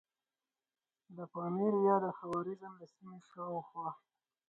د 1.15 1.17
پامیر 1.33 1.73
یا 1.87 1.95
د 2.05 2.07
خوارزم 2.17 2.73
د 2.77 2.83
سیمې 2.93 3.19
شاوخوا. 3.29 3.89